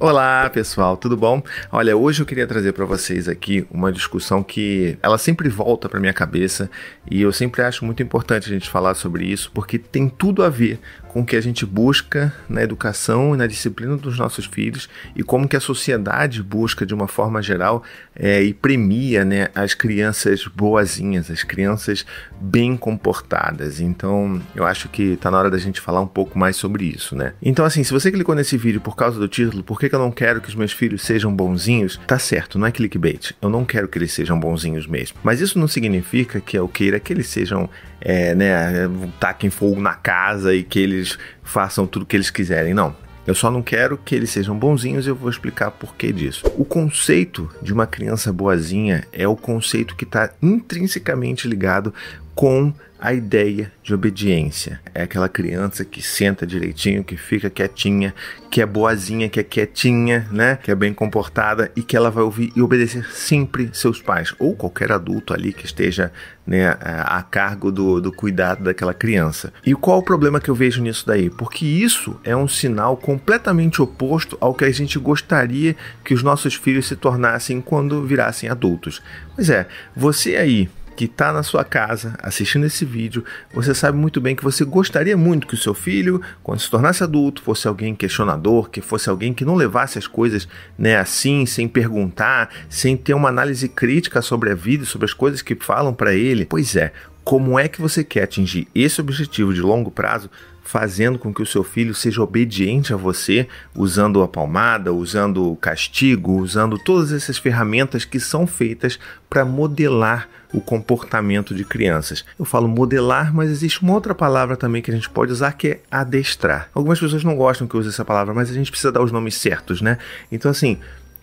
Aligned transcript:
Olá, 0.00 0.48
pessoal, 0.48 0.96
tudo 0.96 1.16
bom? 1.16 1.42
Olha, 1.72 1.96
hoje 1.96 2.22
eu 2.22 2.26
queria 2.26 2.46
trazer 2.46 2.72
para 2.72 2.84
vocês 2.84 3.28
aqui 3.28 3.66
uma 3.68 3.90
discussão 3.90 4.44
que 4.44 4.96
ela 5.02 5.18
sempre 5.18 5.48
volta 5.48 5.88
para 5.88 5.98
minha 5.98 6.12
cabeça 6.12 6.70
e 7.10 7.20
eu 7.20 7.32
sempre 7.32 7.62
acho 7.62 7.84
muito 7.84 8.00
importante 8.00 8.46
a 8.46 8.52
gente 8.52 8.70
falar 8.70 8.94
sobre 8.94 9.24
isso 9.24 9.50
porque 9.52 9.76
tem 9.76 10.08
tudo 10.08 10.44
a 10.44 10.48
ver 10.48 10.78
com 11.08 11.22
o 11.22 11.26
que 11.26 11.34
a 11.34 11.40
gente 11.40 11.66
busca 11.66 12.32
na 12.48 12.62
educação 12.62 13.34
e 13.34 13.38
na 13.38 13.46
disciplina 13.46 13.96
dos 13.96 14.16
nossos 14.16 14.44
filhos 14.44 14.88
e 15.16 15.22
como 15.22 15.48
que 15.48 15.56
a 15.56 15.60
sociedade 15.60 16.42
busca 16.42 16.86
de 16.86 16.94
uma 16.94 17.08
forma 17.08 17.42
geral 17.42 17.82
é, 18.14 18.42
e 18.42 18.54
premia 18.54 19.24
né, 19.24 19.48
as 19.54 19.74
crianças 19.74 20.46
boazinhas, 20.46 21.30
as 21.30 21.42
crianças 21.42 22.06
bem 22.40 22.76
comportadas. 22.76 23.80
Então, 23.80 24.40
eu 24.54 24.64
acho 24.64 24.88
que 24.88 25.14
está 25.14 25.30
na 25.30 25.38
hora 25.38 25.50
da 25.50 25.58
gente 25.58 25.80
falar 25.80 26.00
um 26.00 26.06
pouco 26.06 26.38
mais 26.38 26.56
sobre 26.56 26.84
isso, 26.84 27.16
né? 27.16 27.32
Então, 27.42 27.64
assim, 27.64 27.82
se 27.82 27.92
você 27.92 28.12
clicou 28.12 28.34
nesse 28.34 28.56
vídeo 28.56 28.80
por 28.80 28.94
causa 28.94 29.18
do 29.18 29.26
título, 29.26 29.62
por 29.62 29.80
que, 29.80 29.87
que 29.88 29.94
eu 29.94 29.98
não 29.98 30.10
quero 30.10 30.40
que 30.40 30.48
os 30.48 30.54
meus 30.54 30.72
filhos 30.72 31.02
sejam 31.02 31.34
bonzinhos? 31.34 32.00
Tá 32.06 32.18
certo, 32.18 32.58
não 32.58 32.66
é 32.66 32.72
clickbait. 32.72 33.32
Eu 33.40 33.48
não 33.48 33.64
quero 33.64 33.88
que 33.88 33.98
eles 33.98 34.12
sejam 34.12 34.38
bonzinhos 34.38 34.86
mesmo. 34.86 35.18
Mas 35.22 35.40
isso 35.40 35.58
não 35.58 35.68
significa 35.68 36.40
que 36.40 36.58
eu 36.58 36.68
queira 36.68 37.00
que 37.00 37.12
eles 37.12 37.28
sejam, 37.28 37.68
é, 38.00 38.34
né, 38.34 38.88
taquem 39.18 39.50
fogo 39.50 39.80
na 39.80 39.94
casa 39.94 40.54
e 40.54 40.62
que 40.62 40.78
eles 40.78 41.18
façam 41.42 41.86
tudo 41.86 42.02
o 42.02 42.06
que 42.06 42.16
eles 42.16 42.30
quiserem. 42.30 42.74
Não. 42.74 42.94
Eu 43.28 43.34
só 43.34 43.50
não 43.50 43.60
quero 43.60 43.98
que 43.98 44.14
eles 44.14 44.30
sejam 44.30 44.58
bonzinhos 44.58 45.04
e 45.04 45.10
eu 45.10 45.14
vou 45.14 45.28
explicar 45.28 45.70
por 45.70 45.94
que 45.94 46.10
disso. 46.10 46.50
O 46.56 46.64
conceito 46.64 47.50
de 47.60 47.74
uma 47.74 47.86
criança 47.86 48.32
boazinha 48.32 49.04
é 49.12 49.28
o 49.28 49.36
conceito 49.36 49.94
que 49.94 50.04
está 50.04 50.30
intrinsecamente 50.40 51.46
ligado 51.46 51.92
com 52.38 52.72
a 53.00 53.12
ideia 53.12 53.72
de 53.82 53.92
obediência. 53.92 54.80
É 54.94 55.02
aquela 55.02 55.28
criança 55.28 55.84
que 55.84 56.00
senta 56.00 56.46
direitinho, 56.46 57.02
que 57.02 57.16
fica 57.16 57.50
quietinha, 57.50 58.14
que 58.48 58.62
é 58.62 58.66
boazinha, 58.66 59.28
que 59.28 59.40
é 59.40 59.42
quietinha, 59.42 60.24
né? 60.30 60.54
Que 60.54 60.70
é 60.70 60.74
bem 60.76 60.94
comportada 60.94 61.68
e 61.74 61.82
que 61.82 61.96
ela 61.96 62.12
vai 62.12 62.22
ouvir 62.22 62.52
e 62.54 62.62
obedecer 62.62 63.04
sempre 63.12 63.70
seus 63.72 64.00
pais 64.00 64.32
ou 64.38 64.54
qualquer 64.54 64.92
adulto 64.92 65.34
ali 65.34 65.52
que 65.52 65.66
esteja 65.66 66.12
né, 66.46 66.76
a 66.80 67.20
cargo 67.24 67.72
do, 67.72 68.00
do 68.00 68.12
cuidado 68.12 68.62
daquela 68.62 68.94
criança. 68.94 69.52
E 69.66 69.74
qual 69.74 69.98
o 69.98 70.04
problema 70.04 70.38
que 70.38 70.48
eu 70.48 70.54
vejo 70.54 70.80
nisso 70.80 71.04
daí? 71.04 71.28
Porque 71.28 71.66
isso 71.66 72.20
é 72.22 72.36
um 72.36 72.46
sinal 72.46 72.96
completamente 72.96 73.82
oposto 73.82 74.38
ao 74.40 74.54
que 74.54 74.64
a 74.64 74.70
gente 74.70 74.96
gostaria 74.96 75.74
que 76.04 76.14
os 76.14 76.22
nossos 76.22 76.54
filhos 76.54 76.86
se 76.86 76.94
tornassem 76.94 77.60
quando 77.60 78.06
virassem 78.06 78.48
adultos. 78.48 79.02
Pois 79.34 79.50
é, 79.50 79.66
você 79.96 80.36
aí 80.36 80.68
que 80.98 81.04
está 81.04 81.32
na 81.32 81.44
sua 81.44 81.62
casa 81.62 82.18
assistindo 82.20 82.66
esse 82.66 82.84
vídeo, 82.84 83.24
você 83.54 83.72
sabe 83.72 83.96
muito 83.96 84.20
bem 84.20 84.34
que 84.34 84.42
você 84.42 84.64
gostaria 84.64 85.16
muito 85.16 85.46
que 85.46 85.54
o 85.54 85.56
seu 85.56 85.72
filho, 85.72 86.20
quando 86.42 86.58
se 86.58 86.68
tornasse 86.68 87.04
adulto, 87.04 87.40
fosse 87.40 87.68
alguém 87.68 87.94
questionador, 87.94 88.68
que 88.68 88.80
fosse 88.80 89.08
alguém 89.08 89.32
que 89.32 89.44
não 89.44 89.54
levasse 89.54 89.96
as 89.96 90.08
coisas 90.08 90.48
né, 90.76 90.96
assim, 90.96 91.46
sem 91.46 91.68
perguntar, 91.68 92.50
sem 92.68 92.96
ter 92.96 93.14
uma 93.14 93.28
análise 93.28 93.68
crítica 93.68 94.20
sobre 94.20 94.50
a 94.50 94.56
vida, 94.56 94.84
sobre 94.84 95.04
as 95.04 95.14
coisas 95.14 95.40
que 95.40 95.54
falam 95.54 95.94
para 95.94 96.12
ele. 96.12 96.46
Pois 96.46 96.74
é, 96.74 96.92
como 97.22 97.56
é 97.60 97.68
que 97.68 97.80
você 97.80 98.02
quer 98.02 98.24
atingir 98.24 98.66
esse 98.74 99.00
objetivo 99.00 99.54
de 99.54 99.60
longo 99.60 99.92
prazo 99.92 100.28
fazendo 100.68 101.18
com 101.18 101.32
que 101.32 101.40
o 101.40 101.46
seu 101.46 101.64
filho 101.64 101.94
seja 101.94 102.22
obediente 102.22 102.92
a 102.92 102.96
você, 102.96 103.48
usando 103.74 104.22
a 104.22 104.28
palmada, 104.28 104.92
usando 104.92 105.50
o 105.50 105.56
castigo, 105.56 106.42
usando 106.42 106.78
todas 106.78 107.10
essas 107.10 107.38
ferramentas 107.38 108.04
que 108.04 108.20
são 108.20 108.46
feitas 108.46 108.98
para 109.30 109.46
modelar 109.46 110.28
o 110.52 110.60
comportamento 110.60 111.54
de 111.54 111.64
crianças. 111.64 112.22
Eu 112.38 112.44
falo 112.44 112.68
modelar, 112.68 113.34
mas 113.34 113.48
existe 113.48 113.80
uma 113.80 113.94
outra 113.94 114.14
palavra 114.14 114.58
também 114.58 114.82
que 114.82 114.90
a 114.90 114.94
gente 114.94 115.08
pode 115.08 115.32
usar 115.32 115.52
que 115.52 115.68
é 115.68 115.80
adestrar. 115.90 116.68
Algumas 116.74 117.00
pessoas 117.00 117.24
não 117.24 117.34
gostam 117.34 117.66
que 117.66 117.74
eu 117.74 117.80
use 117.80 117.88
essa 117.88 118.04
palavra, 118.04 118.34
mas 118.34 118.50
a 118.50 118.54
gente 118.54 118.70
precisa 118.70 118.92
dar 118.92 119.02
os 119.02 119.10
nomes 119.10 119.36
certos, 119.36 119.80
né? 119.80 119.96
Então 120.30 120.50
assim, 120.50 120.78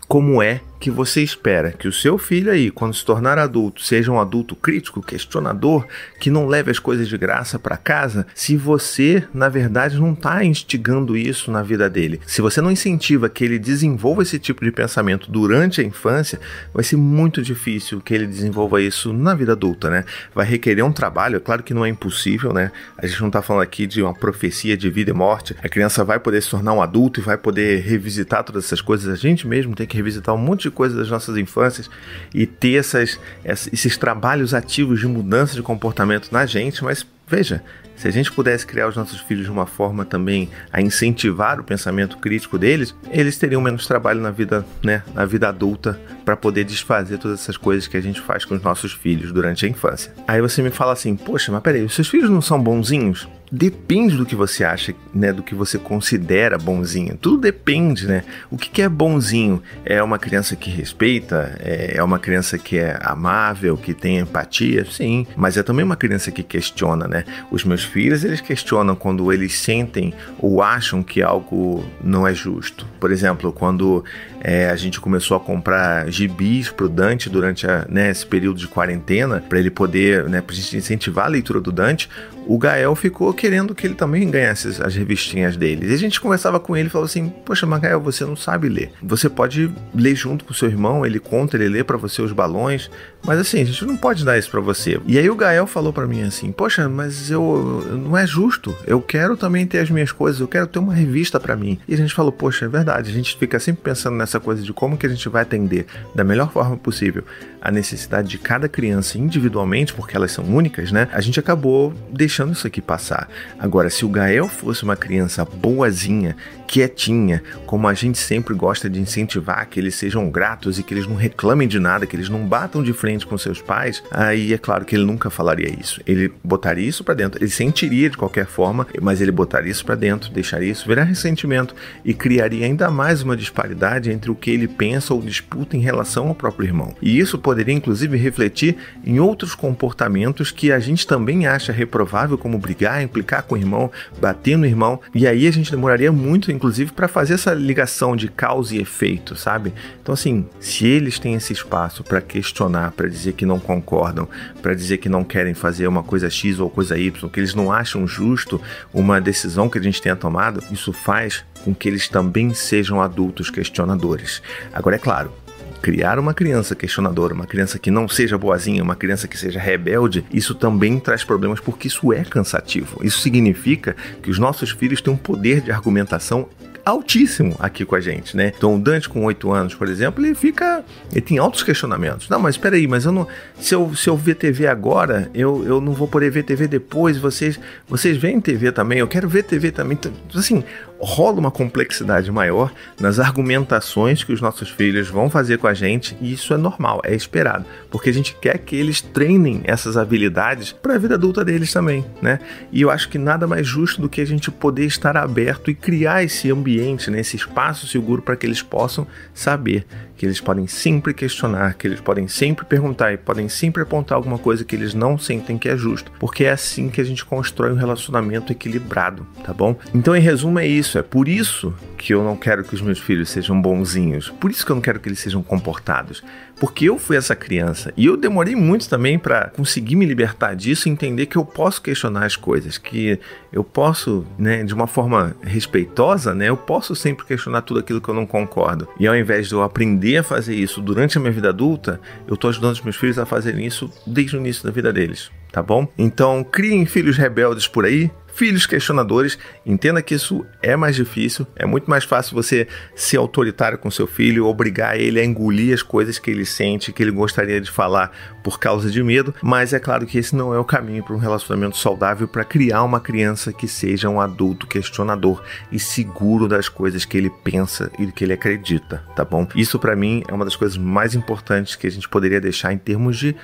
como 0.08 0.42
é 0.42 0.60
que 0.80 0.92
você 0.92 1.22
espera 1.22 1.72
que 1.72 1.88
o 1.88 1.94
seu 1.94 2.18
filho 2.18 2.52
aí, 2.52 2.70
quando 2.70 2.94
se 2.94 3.06
tornar 3.06 3.38
adulto, 3.38 3.82
seja 3.82 4.12
um 4.12 4.20
adulto 4.20 4.56
crítico, 4.56 5.02
questionador, 5.02 5.86
que 6.20 6.30
não 6.30 6.48
leve 6.48 6.72
as 6.72 6.80
coisas 6.80 7.08
de 7.08 7.18
graça 7.18 7.58
para 7.58 7.78
casa, 7.78 8.28
se 8.34 8.56
você, 8.56 9.24
na 9.34 9.50
verdade, 9.50 9.98
não 10.00 10.14
está 10.14 10.44
instigando 10.44 11.18
isso 11.18 11.52
na 11.52 11.64
vida 11.64 11.90
dele? 11.90 12.20
Se 12.26 12.42
você 12.42 12.62
não 12.62 12.72
incentiva 12.72 13.30
que 13.30 13.44
ele 13.44 13.58
desenvolva 13.58 14.22
esse 14.22 14.38
tipo 14.38 14.64
de 14.64 14.72
pensamento 14.72 15.32
durante 15.32 15.82
a 15.82 15.84
infância, 15.84 16.40
vai 16.74 16.84
ser 16.84 16.98
muito 16.98 17.42
difícil 17.42 18.02
que 18.02 18.14
ele 18.14 18.28
desenvolva 18.28 18.82
isso 18.82 19.14
na 19.14 19.34
vida 19.34 19.54
adulta, 19.54 19.90
né? 19.90 20.04
Vai 20.34 20.46
requerer 20.46 20.84
um 20.84 20.92
trabalho, 20.92 21.38
é 21.38 21.40
claro 21.40 21.64
que 21.64 21.74
não 21.74 21.86
é 21.86 21.90
impossível, 21.90 22.54
né? 22.54 22.72
A 22.98 23.08
gente 23.08 23.22
não 23.22 23.28
está 23.28 23.42
falando 23.42 23.64
aqui 23.64 23.88
de 23.88 24.02
uma 24.02 24.14
profecia 24.14 24.76
de 24.78 24.90
vida 24.90 25.12
e 25.12 25.14
morte. 25.14 25.56
A 25.64 25.70
criança 25.70 26.04
vai 26.04 26.20
poder 26.20 26.42
se 26.42 26.50
tornar 26.50 26.74
um 26.74 26.82
adulto 26.82 27.20
e 27.20 27.24
vai 27.24 27.38
poder 27.38 27.82
revisitar 27.82 28.44
todas 28.44 28.66
essas 28.66 28.82
coisas. 28.82 29.12
A 29.12 29.16
gente 29.16 29.48
mesmo 29.48 29.76
tem 29.76 29.88
que 29.88 29.96
revisitar 29.96 30.36
um 30.36 30.38
monte 30.38 30.65
de 30.70 30.72
coisas 30.72 30.98
das 30.98 31.10
nossas 31.10 31.38
infâncias 31.38 31.90
e 32.34 32.46
ter 32.46 32.76
essas, 32.76 33.20
esses 33.44 33.98
trabalhos 33.98 34.54
ativos 34.54 35.00
de 35.00 35.08
mudança 35.08 35.56
de 35.56 35.62
comportamento 35.62 36.30
na 36.32 36.46
gente, 36.46 36.84
mas 36.84 37.06
veja, 37.28 37.64
se 37.96 38.08
a 38.08 38.12
gente 38.12 38.32
pudesse 38.32 38.66
criar 38.66 38.88
os 38.88 38.96
nossos 38.96 39.20
filhos 39.20 39.46
de 39.46 39.52
uma 39.52 39.66
forma 39.66 40.06
também 40.06 40.50
a 40.72 40.82
incentivar 40.82 41.60
o 41.60 41.64
pensamento 41.64 42.18
crítico 42.18 42.58
deles, 42.58 42.96
eles 43.10 43.38
teriam 43.38 43.62
menos 43.62 43.88
trabalho 43.88 44.22
na 44.22 44.32
vida, 44.32 44.66
né, 44.84 45.04
na 45.14 45.26
vida 45.26 45.48
adulta 45.48 46.00
para 46.24 46.36
poder 46.36 46.64
desfazer 46.64 47.18
todas 47.18 47.40
essas 47.40 47.58
coisas 47.58 47.88
que 47.88 47.98
a 47.98 48.02
gente 48.02 48.20
faz 48.20 48.46
com 48.46 48.56
os 48.56 48.62
nossos 48.62 48.94
filhos 48.94 49.32
durante 49.32 49.66
a 49.66 49.70
infância. 49.70 50.12
Aí 50.28 50.42
você 50.42 50.62
me 50.62 50.72
fala 50.72 50.94
assim: 50.94 51.16
"Poxa, 51.16 51.52
mas 51.52 51.62
peraí, 51.62 51.84
os 51.84 51.94
seus 51.94 52.08
filhos 52.08 52.30
não 52.30 52.42
são 52.42 52.62
bonzinhos?" 52.62 53.28
Depende 53.52 54.18
do 54.18 54.26
que 54.26 54.36
você 54.36 54.64
acha, 54.64 54.94
né? 55.14 55.32
Do 55.32 55.44
que 55.44 55.54
você 55.54 55.78
considera 55.78 56.58
bonzinho. 56.58 57.16
Tudo 57.16 57.38
depende, 57.38 58.08
né? 58.08 58.24
O 58.50 58.58
que, 58.58 58.70
que 58.70 58.82
é 58.82 58.90
bonzinho? 58.90 59.62
É 59.86 60.02
uma 60.02 60.18
criança 60.18 60.56
que 60.56 60.70
respeita? 60.70 61.56
É 61.60 62.04
uma 62.04 62.18
criança 62.18 62.58
que 62.58 62.78
é 62.78 63.00
amável, 63.02 63.78
que 63.78 63.94
tem 63.94 64.18
empatia? 64.18 64.86
Sim, 64.86 65.28
mas 65.38 65.58
é 65.58 65.64
também 65.64 65.86
uma 65.86 65.96
criança 65.96 66.32
que 66.32 66.44
questiona, 66.44 67.08
né? 67.08 67.24
Os 67.52 67.64
meus 67.64 67.85
filhos, 67.86 68.24
eles 68.24 68.42
questionam 68.42 68.96
quando 68.96 69.32
eles 69.32 69.58
sentem 69.58 70.14
ou 70.40 70.62
acham 70.62 71.02
que 71.04 71.22
algo 71.22 71.86
não 72.04 72.28
é 72.28 72.34
justo. 72.34 72.86
Por 73.00 73.12
exemplo, 73.12 73.52
quando 73.52 74.04
é, 74.48 74.70
a 74.70 74.76
gente 74.76 75.02
começou 75.02 75.36
a 75.36 75.40
comprar 75.40 76.08
gibis 76.12 76.70
pro 76.70 76.88
Dante 76.88 77.32
durante 77.32 77.66
a, 77.66 77.84
né, 77.90 78.12
esse 78.12 78.24
período 78.24 78.60
de 78.60 78.68
quarentena, 78.68 79.44
para 79.50 79.58
ele 79.58 79.72
poder, 79.72 80.30
né, 80.30 80.40
pra 80.40 80.56
gente 80.56 80.78
incentivar 80.78 81.26
a 81.26 81.30
leitura 81.30 81.60
do 81.60 81.72
Dante, 81.72 82.08
o 82.48 82.58
Gael 82.58 82.96
ficou 82.96 83.34
querendo 83.34 83.74
que 83.74 83.88
ele 83.88 83.96
também 83.96 84.30
ganhasse 84.30 84.82
as 84.82 84.96
revistinhas 84.96 85.58
dele. 85.58 85.90
E 85.90 85.94
a 85.94 85.98
gente 85.98 86.22
conversava 86.22 86.60
com 86.60 86.78
ele 86.78 86.88
e 86.88 86.92
falou 86.92 87.06
assim: 87.06 87.30
Poxa, 87.44 87.66
mas 87.66 87.82
Gael, 87.82 88.00
você 88.00 88.24
não 88.24 88.36
sabe 88.36 88.70
ler. 88.70 88.92
Você 89.02 89.28
pode 89.28 89.72
ler 89.94 90.16
junto 90.16 90.46
com 90.46 90.54
seu 90.54 90.70
irmão, 90.70 91.06
ele 91.06 91.20
conta, 91.20 91.58
ele 91.58 91.68
lê 91.68 91.84
para 91.84 91.98
você 91.98 92.22
os 92.22 92.32
balões, 92.32 92.90
mas 93.24 93.40
assim, 93.40 93.62
a 93.62 93.66
gente 93.66 93.84
não 93.86 93.98
pode 93.98 94.24
dar 94.24 94.38
isso 94.38 94.52
para 94.52 94.62
você. 94.62 95.00
E 95.08 95.18
aí 95.18 95.30
o 95.30 95.36
Gael 95.36 95.66
falou 95.66 95.92
para 95.92 96.06
mim 96.06 96.22
assim: 96.22 96.52
Poxa, 96.52 96.88
mas 96.88 97.32
eu 97.32 97.84
não 97.92 98.18
é 98.18 98.28
justo. 98.28 98.76
Eu 98.86 99.02
quero 99.02 99.36
também 99.36 99.66
ter 99.66 99.80
as 99.80 99.90
minhas 99.90 100.12
coisas, 100.12 100.40
eu 100.40 100.48
quero 100.48 100.68
ter 100.68 100.80
uma 100.80 100.94
revista 100.94 101.40
para 101.40 101.56
mim. 101.56 101.80
E 101.88 101.94
a 101.94 101.98
gente 101.98 102.14
falou: 102.14 102.32
Poxa, 102.32 102.66
é 102.66 102.68
verdade. 102.68 103.10
A 103.10 103.14
gente 103.14 103.36
fica 103.38 103.60
sempre 103.60 103.82
pensando 103.82 104.16
nessa 104.16 104.35
coisa 104.40 104.64
de 104.64 104.74
como 104.74 104.98
que 104.98 105.06
a 105.06 105.10
gente 105.10 105.28
vai 105.30 105.42
atender 105.42 105.86
da 106.14 106.24
melhor 106.24 106.52
forma 106.52 106.78
possível 106.78 107.24
a 107.66 107.72
necessidade 107.72 108.28
de 108.28 108.38
cada 108.38 108.70
criança 108.70 109.18
individualmente, 109.18 109.92
porque 109.92 110.16
elas 110.16 110.32
são 110.32 110.46
únicas, 110.46 110.92
né? 110.92 111.08
A 111.12 111.20
gente 111.20 111.40
acabou 111.40 111.92
deixando 112.12 112.54
isso 112.54 112.68
aqui 112.68 112.80
passar. 112.80 113.28
Agora, 113.58 113.90
se 113.90 114.06
o 114.06 114.10
Gael 114.10 114.48
fosse 114.48 114.84
uma 114.84 114.96
criança 114.96 115.44
boazinha, 115.44 116.36
quietinha, 116.68 117.42
como 117.66 117.88
a 117.88 117.94
gente 117.96 118.20
sempre 118.20 118.54
gosta 118.54 118.88
de 118.88 119.00
incentivar 119.00 119.68
que 119.68 119.80
eles 119.80 119.96
sejam 119.96 120.30
gratos 120.30 120.78
e 120.78 120.84
que 120.84 120.94
eles 120.94 121.08
não 121.08 121.16
reclamem 121.16 121.68
de 121.68 121.80
nada, 121.80 122.06
que 122.06 122.16
eles 122.16 122.30
não 122.30 122.46
batam 122.46 122.84
de 122.84 122.94
frente 122.94 123.26
com 123.26 123.36
seus 123.36 123.60
pais, 123.60 124.04
aí 124.12 124.54
é 124.54 124.60
claro 124.60 124.86
que 124.86 124.96
ele 124.96 125.04
nunca 125.04 125.32
falaria 125.32 125.68
isso. 125.68 126.00
Ele 126.06 126.32
botaria 126.44 126.88
isso 126.88 127.04
para 127.04 127.16
dentro, 127.16 127.44
ele 127.44 127.50
sentiria 127.50 128.12
de 128.12 128.18
qualquer 128.18 128.46
forma, 128.46 128.86
mas 129.02 129.22
ele 129.22 129.32
botaria 129.32 129.72
isso 129.72 129.84
para 129.84 129.96
dentro, 129.96 130.32
deixaria 130.32 130.72
isso 130.72 130.88
virar 130.88 131.06
ressentimento 131.06 131.74
e 132.04 132.14
criaria 132.14 132.68
ainda 132.68 132.92
mais 132.92 133.24
uma 133.24 133.36
disparidade 133.36 134.12
entre 134.12 134.25
o 134.32 134.36
que 134.36 134.52
ele 134.52 134.68
pensa 134.68 135.14
ou 135.14 135.22
disputa 135.22 135.78
em 135.78 135.82
relação 135.82 136.28
ao 136.28 136.36
próprio 136.36 136.68
irmão. 136.68 136.96
E 137.02 137.20
isso 137.20 137.38
poderia 137.38 137.74
inclusive 137.74 138.18
refletir 138.18 138.76
em 139.04 139.20
outros 139.20 139.54
comportamentos 139.54 140.52
que 140.52 140.72
a 140.72 140.80
gente 140.80 141.06
também 141.06 141.48
acha 141.48 141.72
reprovável, 141.72 142.38
como 142.38 142.58
brigar, 142.58 143.04
implicar 143.04 143.44
com 143.44 143.56
o 143.56 143.58
irmão, 143.58 143.92
bater 144.20 144.58
no 144.58 144.66
irmão, 144.66 145.00
e 145.14 145.28
aí 145.28 145.48
a 145.48 145.52
gente 145.52 145.72
demoraria 145.72 146.12
muito 146.12 146.52
inclusive, 146.52 146.92
para 146.92 147.08
fazer 147.08 147.36
essa 147.36 147.54
ligação 147.54 148.16
de 148.16 148.28
causa 148.28 148.76
e 148.76 148.80
efeito, 148.80 149.36
sabe? 149.36 149.74
Então, 150.02 150.14
assim, 150.14 150.48
se 150.60 150.86
eles 150.86 151.20
têm 151.20 151.36
esse 151.36 151.54
espaço 151.54 152.04
para 152.04 152.22
questionar, 152.22 152.92
para 152.92 153.08
dizer 153.08 153.34
que 153.34 153.46
não 153.46 153.60
concordam, 153.60 154.28
para 154.62 154.74
dizer 154.74 154.98
que 154.98 155.10
não 155.10 155.24
querem 155.24 155.54
fazer 155.54 155.88
uma 155.88 156.04
coisa 156.04 156.30
X 156.30 156.60
ou 156.60 156.70
coisa 156.70 156.98
Y, 156.98 157.30
que 157.30 157.40
eles 157.40 157.54
não 157.54 157.72
acham 157.72 158.08
justo 158.08 158.62
uma 158.94 159.20
decisão 159.20 159.70
que 159.70 159.78
a 159.78 159.82
gente 159.82 160.02
tenha 160.02 160.16
tomado, 160.16 160.64
isso 160.72 160.92
faz 160.94 161.44
com 161.66 161.74
que 161.74 161.90
eles 161.90 162.08
também 162.08 162.54
sejam 162.54 163.02
adultos 163.02 163.50
questionadores. 163.50 164.42
Agora, 164.72 164.96
é 164.96 165.00
claro, 165.00 165.34
criar 165.82 166.20
uma 166.20 166.34
criança 166.34 166.76
questionadora, 166.76 167.34
uma 167.34 167.48
criança 167.48 167.80
que 167.80 167.92
não 167.92 168.08
seja 168.08 168.38
boazinha, 168.38 168.84
uma 168.84 168.96
criança 168.96 169.28
que 169.28 169.38
seja 169.38 169.60
rebelde, 169.60 170.24
isso 170.32 170.54
também 170.54 171.00
traz 171.00 171.24
problemas 171.24 171.60
porque 171.60 171.88
isso 171.88 172.14
é 172.14 172.24
cansativo. 172.24 173.04
Isso 173.04 173.20
significa 173.20 173.96
que 174.22 174.30
os 174.30 174.38
nossos 174.38 174.70
filhos 174.70 175.02
têm 175.02 175.14
um 175.14 175.18
poder 175.18 175.62
de 175.62 175.72
argumentação 175.72 176.48
altíssimo 176.86 177.56
aqui 177.60 177.84
com 177.84 177.96
a 177.96 178.00
gente, 178.00 178.38
né? 178.38 178.54
Então 178.56 178.76
o 178.76 178.80
Dante 178.80 179.10
com 179.10 179.26
8 179.26 179.52
anos, 179.52 179.74
por 179.74 179.90
exemplo, 179.90 180.24
ele 180.24 180.36
fica. 180.36 180.86
Ele 181.12 181.22
tem 181.22 181.40
altos 181.40 181.64
questionamentos. 181.64 182.30
Não, 182.30 182.40
mas 182.40 182.56
espera 182.56 182.76
aí, 182.76 182.88
mas 182.88 183.06
eu 183.06 183.12
não. 183.12 183.28
Se 183.60 183.74
eu, 183.74 183.94
se 183.96 184.08
eu 184.08 184.16
ver 184.16 184.36
TV 184.36 184.68
agora, 184.68 185.30
eu, 185.34 185.66
eu 185.66 185.82
não 185.82 185.94
vou 185.94 186.08
poder 186.08 186.30
ver 186.30 186.44
TV 186.44 186.68
depois. 186.68 187.18
Vocês, 187.18 187.60
vocês 187.88 188.18
veem 188.18 188.40
TV 188.40 188.72
também, 188.72 189.00
eu 189.00 189.08
quero 189.08 189.28
ver 189.28 189.44
TV 189.44 189.72
também. 189.72 189.98
Então, 190.00 190.12
assim, 190.36 190.64
rola 191.00 191.40
uma 191.40 191.52
complexidade 191.52 192.32
maior 192.32 192.72
nas 193.00 193.20
argumentações 193.20 194.24
que 194.24 194.34
os 194.34 194.42
nossos 194.42 194.70
filhos 194.70 195.08
vão 195.08 195.30
fazer 195.30 195.58
com 195.58 195.68
a 195.68 195.74
gente, 195.74 196.18
e 196.22 196.34
isso 196.34 196.54
é 196.54 196.58
normal, 196.58 197.02
é 197.04 197.14
esperado, 197.14 197.66
porque 197.90 198.10
a 198.10 198.14
gente 198.14 198.36
quer 198.36 198.58
que 198.60 198.76
eles 198.76 199.02
treinem 199.02 199.62
essas 199.66 199.98
habilidades 199.98 200.72
para 200.72 200.96
a 200.96 200.98
vida 200.98 201.16
adulta 201.16 201.44
deles 201.44 201.72
também, 201.72 202.06
né? 202.22 202.40
E 202.72 202.82
eu 202.82 202.90
acho 202.90 203.10
que 203.10 203.18
nada 203.18 203.48
mais 203.48 203.68
justo 203.68 204.02
do 204.02 204.10
que 204.10 204.22
a 204.22 204.26
gente 204.26 204.50
poder 204.50 204.86
estar 204.86 205.18
aberto 205.18 205.70
e 205.70 205.76
criar 205.76 206.24
esse 206.24 206.52
ambiente, 206.52 207.12
né, 207.12 207.20
esse 207.20 207.36
espaço 207.36 207.88
seguro 207.88 208.22
para 208.22 208.36
que 208.36 208.46
eles 208.46 208.62
possam 208.62 209.08
saber 209.34 209.86
que 210.18 210.26
eles 210.26 210.40
podem 210.40 210.68
sempre 210.68 211.14
questionar, 211.14 211.74
que 211.74 211.88
eles 211.88 212.00
podem 212.00 212.28
sempre 212.28 212.66
perguntar 212.66 213.14
e 213.14 213.18
podem 213.18 213.50
sempre 213.50 213.84
apontar 213.84 214.16
alguma 214.16 214.38
coisa 214.38 214.64
que 214.64 214.76
eles 214.76 214.94
não 214.94 215.18
sentem 215.18 215.58
que 215.58 215.70
é 215.70 215.76
justo, 215.76 216.12
porque 216.20 216.46
é 216.46 216.52
assim 216.52 216.90
que 216.90 217.02
a 217.02 217.04
gente 217.04 217.26
constrói 217.26 217.72
um 217.72 217.76
relacionamento 217.76 218.52
equilibrado, 218.52 219.28
tá 219.44 219.54
bom? 219.54 219.76
Então, 219.94 220.16
em 220.16 220.22
resumo, 220.22 220.60
é 220.60 220.68
isso. 220.68 220.95
É 220.96 221.02
por 221.02 221.28
isso 221.28 221.74
que 221.98 222.14
eu 222.14 222.24
não 222.24 222.36
quero 222.36 222.64
que 222.64 222.74
os 222.74 222.82
meus 222.82 223.00
filhos 223.00 223.30
sejam 223.30 223.62
bonzinhos, 223.62 224.30
por 224.30 224.50
isso 224.50 224.66
que 224.66 224.72
eu 224.72 224.76
não 224.76 224.82
quero 224.82 225.00
que 225.00 225.10
eles 225.10 225.20
sejam 225.20 225.44
comportados, 225.44 226.24
porque 226.60 226.86
eu 226.86 226.98
fui 226.98 227.18
essa 227.18 227.36
criança 227.36 227.94
e 227.98 228.06
eu 228.06 228.16
demorei 228.16 228.56
muito 228.56 228.88
também 228.88 229.20
para 229.20 229.50
conseguir 229.50 229.96
me 229.96 230.06
libertar 230.06 230.56
disso 230.56 230.88
e 230.88 230.92
entender 230.92 231.26
que 231.26 231.36
eu 231.36 231.44
posso 231.44 231.82
questionar 231.82 232.26
as 232.26 232.36
coisas, 232.36 232.78
que 232.78 233.20
eu 233.52 233.64
posso, 233.64 234.26
né, 234.38 234.64
de 234.64 234.74
uma 234.74 234.88
forma 234.88 235.36
respeitosa, 235.42 236.34
né, 236.34 236.50
eu 236.50 236.58
posso 236.58 236.96
sempre 236.96 237.26
questionar 237.26 237.62
tudo 237.62 237.80
aquilo 237.80 238.00
que 238.00 238.10
eu 238.10 238.16
não 238.16 238.26
concordo. 238.26 238.88
E 239.00 239.08
ao 239.08 239.16
invés 239.16 239.48
de 239.48 239.54
eu 239.54 239.64
aprender 239.64 240.18
a 240.18 240.24
fazer 240.24 240.56
isso 240.56 240.82
durante 240.82 241.18
a 241.18 241.22
minha 241.22 241.34
vida 241.34 241.50
adulta, 241.50 242.00
eu 242.28 242.36
estou 242.36 242.50
ajudando 242.50 242.74
os 242.74 242.82
meus 242.82 242.96
filhos 242.96 243.20
a 243.20 243.26
fazerem 243.26 243.66
isso 243.66 243.92
desde 244.08 244.38
o 244.38 244.40
início 244.40 244.64
da 244.64 244.72
vida 244.72 244.94
deles, 244.94 245.30
tá 245.52 245.62
bom? 245.62 245.88
Então, 245.98 246.44
criem 246.44 246.86
filhos 246.86 247.18
rebeldes 247.18 247.68
por 247.68 247.86
aí, 247.86 248.10
filhos 248.36 248.68
questionadores. 248.68 249.38
Entenda 249.66 250.02
que 250.02 250.14
isso 250.14 250.46
é 250.62 250.76
mais 250.76 250.96
difícil, 250.96 251.48
é 251.56 251.66
muito 251.66 251.90
mais 251.90 252.04
fácil 252.04 252.36
você 252.36 252.68
ser 252.96 253.18
autoritário 253.18 253.78
com 253.78 253.90
seu 253.90 254.06
filho, 254.06 254.46
obrigar 254.46 255.00
ele 255.00 255.20
a 255.20 255.26
engolir 255.26 255.74
as 255.74 255.82
coisas 255.82 256.20
que 256.20 256.30
ele 256.30 256.46
sente, 256.46 256.92
que 256.92 257.02
ele 257.02 257.12
gostaria 257.12 257.60
de 257.60 257.72
falar 257.72 258.12
por 258.44 258.60
causa 258.60 258.92
de 258.92 259.02
medo, 259.02 259.34
mas 259.42 259.74
é 259.74 259.80
claro 259.80 260.06
que 260.06 260.18
esse 260.18 260.36
não 260.36 260.54
é 260.54 260.60
o 260.60 260.66
caminho 260.66 261.04
para 261.04 261.16
um 261.16 261.20
relacionamento 261.20 261.78
saudável 261.78 262.28
para 262.28 262.44
criar 262.44 262.84
uma 262.84 263.00
criança 263.00 263.52
que 263.52 263.68
seja 263.68 264.10
um 264.10 264.22
adulto 264.22 264.68
questionador 264.68 265.42
e 265.72 265.80
seguro 265.80 266.48
das 266.48 266.70
coisas 266.70 267.06
que 267.06 267.18
ele 267.18 267.32
pensa 267.44 267.92
e 267.98 268.06
que 268.12 268.24
ele 268.24 268.34
acredita, 268.34 269.04
tá 269.16 269.24
bom? 269.24 269.48
Isso 269.56 269.80
para 269.80 269.96
mim 269.96 270.24
é 270.28 270.34
uma 270.34 270.46
das 270.46 270.56
coisas 270.56 270.78
mais 270.78 271.16
importantes 271.16 271.76
que 271.76 271.88
a 271.88 271.92
gente 271.92 272.10
poderia 272.10 272.42
deixar 272.42 272.74
em 272.74 272.78
termos 272.78 273.18
de 273.18 273.36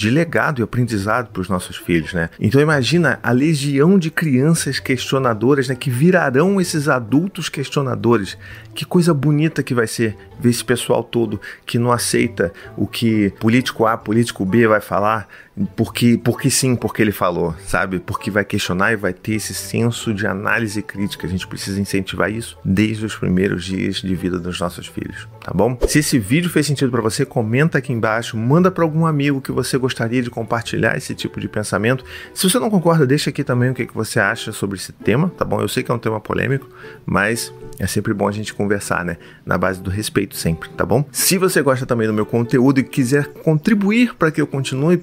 de 0.00 0.08
legado 0.08 0.60
e 0.60 0.62
aprendizado 0.62 1.28
para 1.30 1.42
os 1.42 1.48
nossos 1.50 1.76
filhos, 1.76 2.14
né? 2.14 2.30
Então 2.40 2.58
imagina 2.58 3.20
a 3.22 3.32
legião 3.32 3.98
de 3.98 4.10
crianças 4.10 4.80
questionadoras, 4.80 5.68
né, 5.68 5.74
que 5.74 5.90
virarão 5.90 6.58
esses 6.58 6.88
adultos 6.88 7.50
questionadores. 7.50 8.38
Que 8.74 8.86
coisa 8.86 9.12
bonita 9.12 9.62
que 9.62 9.74
vai 9.74 9.86
ser 9.86 10.16
ver 10.40 10.48
esse 10.48 10.64
pessoal 10.64 11.04
todo 11.04 11.38
que 11.66 11.78
não 11.78 11.92
aceita 11.92 12.50
o 12.78 12.86
que 12.86 13.28
político 13.38 13.84
A, 13.84 13.98
político 13.98 14.46
B 14.46 14.66
vai 14.66 14.80
falar, 14.80 15.28
porque, 15.76 16.18
porque 16.22 16.50
sim, 16.50 16.74
porque 16.74 17.02
ele 17.02 17.12
falou, 17.12 17.54
sabe? 17.66 17.98
Porque 17.98 18.30
vai 18.30 18.44
questionar 18.44 18.92
e 18.92 18.96
vai 18.96 19.12
ter 19.12 19.34
esse 19.34 19.54
senso 19.54 20.12
de 20.14 20.26
análise 20.26 20.82
crítica. 20.82 21.26
A 21.26 21.30
gente 21.30 21.46
precisa 21.46 21.80
incentivar 21.80 22.30
isso 22.30 22.58
desde 22.64 23.04
os 23.04 23.16
primeiros 23.16 23.64
dias 23.64 23.96
de 23.96 24.14
vida 24.14 24.38
dos 24.38 24.58
nossos 24.60 24.86
filhos, 24.86 25.28
tá 25.44 25.52
bom? 25.52 25.78
Se 25.86 25.98
esse 25.98 26.18
vídeo 26.18 26.50
fez 26.50 26.66
sentido 26.66 26.90
para 26.90 27.02
você, 27.02 27.24
comenta 27.24 27.78
aqui 27.78 27.92
embaixo, 27.92 28.36
manda 28.36 28.70
para 28.70 28.84
algum 28.84 29.06
amigo 29.06 29.40
que 29.40 29.52
você 29.52 29.76
gostaria 29.76 30.22
de 30.22 30.30
compartilhar 30.30 30.96
esse 30.96 31.14
tipo 31.14 31.40
de 31.40 31.48
pensamento. 31.48 32.04
Se 32.34 32.48
você 32.48 32.58
não 32.58 32.70
concorda, 32.70 33.06
deixa 33.06 33.30
aqui 33.30 33.44
também 33.44 33.70
o 33.70 33.74
que, 33.74 33.86
que 33.86 33.94
você 33.94 34.20
acha 34.20 34.52
sobre 34.52 34.76
esse 34.76 34.92
tema, 34.92 35.30
tá 35.30 35.44
bom? 35.44 35.60
Eu 35.60 35.68
sei 35.68 35.82
que 35.82 35.90
é 35.90 35.94
um 35.94 35.98
tema 35.98 36.20
polêmico, 36.20 36.68
mas 37.04 37.52
é 37.78 37.86
sempre 37.86 38.12
bom 38.12 38.28
a 38.28 38.32
gente 38.32 38.52
conversar, 38.52 39.04
né? 39.04 39.16
Na 39.44 39.56
base 39.56 39.80
do 39.80 39.90
respeito 39.90 40.36
sempre, 40.36 40.68
tá 40.70 40.84
bom? 40.84 41.04
Se 41.10 41.38
você 41.38 41.62
gosta 41.62 41.86
também 41.86 42.06
do 42.06 42.12
meu 42.12 42.26
conteúdo 42.26 42.78
e 42.78 42.84
quiser 42.84 43.26
contribuir 43.26 44.14
para 44.14 44.30
que 44.30 44.40
eu 44.40 44.46
continue 44.46 44.96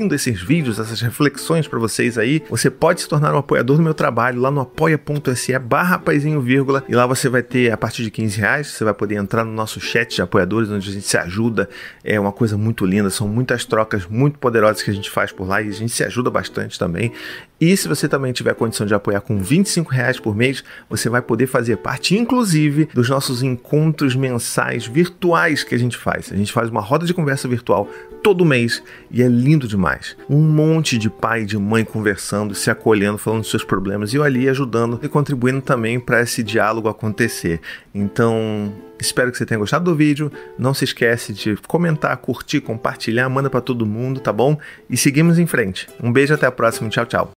produzindo 0.00 0.14
esses 0.14 0.42
vídeos, 0.42 0.78
essas 0.78 1.00
reflexões 1.00 1.68
para 1.68 1.78
vocês 1.78 2.16
aí, 2.16 2.42
você 2.48 2.70
pode 2.70 3.02
se 3.02 3.08
tornar 3.08 3.34
um 3.34 3.38
apoiador 3.38 3.76
do 3.76 3.82
meu 3.82 3.92
trabalho 3.92 4.40
lá 4.40 4.50
no 4.50 4.60
apoia.se 4.60 5.58
barra 5.58 5.98
paizinho 5.98 6.40
vírgula 6.40 6.82
e 6.88 6.94
lá 6.94 7.06
você 7.06 7.28
vai 7.28 7.42
ter 7.42 7.70
a 7.70 7.76
partir 7.76 8.02
de 8.02 8.10
15 8.10 8.38
reais, 8.38 8.66
você 8.68 8.84
vai 8.84 8.94
poder 8.94 9.16
entrar 9.16 9.44
no 9.44 9.52
nosso 9.52 9.80
chat 9.80 10.14
de 10.14 10.22
apoiadores 10.22 10.70
onde 10.70 10.88
a 10.88 10.92
gente 10.92 11.06
se 11.06 11.18
ajuda, 11.18 11.68
é 12.02 12.18
uma 12.18 12.32
coisa 12.32 12.56
muito 12.56 12.86
linda, 12.86 13.10
são 13.10 13.28
muitas 13.28 13.64
trocas 13.64 14.06
muito 14.06 14.38
poderosas 14.38 14.82
que 14.82 14.90
a 14.90 14.94
gente 14.94 15.10
faz 15.10 15.32
por 15.32 15.46
lá 15.46 15.60
e 15.60 15.68
a 15.68 15.72
gente 15.72 15.92
se 15.92 16.02
ajuda 16.02 16.30
bastante 16.30 16.78
também. 16.78 17.12
E 17.60 17.76
se 17.76 17.86
você 17.86 18.08
também 18.08 18.32
tiver 18.32 18.54
condição 18.54 18.86
de 18.86 18.94
apoiar 18.94 19.20
com 19.20 19.38
25 19.38 19.90
reais 19.90 20.18
por 20.18 20.34
mês, 20.34 20.64
você 20.88 21.10
vai 21.10 21.20
poder 21.20 21.46
fazer 21.46 21.76
parte, 21.76 22.16
inclusive, 22.16 22.88
dos 22.94 23.10
nossos 23.10 23.42
encontros 23.42 24.16
mensais 24.16 24.86
virtuais 24.86 25.62
que 25.62 25.74
a 25.74 25.78
gente 25.78 25.96
faz. 25.96 26.32
A 26.32 26.36
gente 26.36 26.52
faz 26.52 26.70
uma 26.70 26.80
roda 26.80 27.04
de 27.04 27.12
conversa 27.12 27.46
virtual 27.46 27.86
todo 28.22 28.44
mês 28.44 28.82
e 29.10 29.22
é 29.22 29.28
lindo 29.28 29.68
demais. 29.68 30.16
Um 30.28 30.40
monte 30.40 30.96
de 30.96 31.10
pai 31.10 31.42
e 31.42 31.46
de 31.46 31.58
mãe 31.58 31.84
conversando, 31.84 32.54
se 32.54 32.70
acolhendo, 32.70 33.18
falando 33.18 33.40
dos 33.40 33.50
seus 33.50 33.64
problemas 33.64 34.12
e 34.12 34.16
eu 34.16 34.22
ali 34.22 34.48
ajudando 34.48 34.98
e 35.02 35.08
contribuindo 35.08 35.60
também 35.60 36.00
para 36.00 36.22
esse 36.22 36.42
diálogo 36.42 36.88
acontecer. 36.88 37.60
Então, 37.94 38.72
Espero 39.00 39.32
que 39.32 39.38
você 39.38 39.46
tenha 39.46 39.58
gostado 39.58 39.86
do 39.86 39.96
vídeo. 39.96 40.30
Não 40.58 40.74
se 40.74 40.84
esquece 40.84 41.32
de 41.32 41.56
comentar, 41.66 42.14
curtir, 42.18 42.60
compartilhar, 42.60 43.28
manda 43.30 43.48
para 43.48 43.62
todo 43.62 43.86
mundo, 43.86 44.20
tá 44.20 44.30
bom? 44.30 44.58
E 44.90 44.96
seguimos 44.96 45.38
em 45.38 45.46
frente. 45.46 45.88
Um 46.02 46.12
beijo 46.12 46.34
até 46.34 46.46
a 46.46 46.52
próxima. 46.52 46.90
Tchau, 46.90 47.06
tchau. 47.06 47.28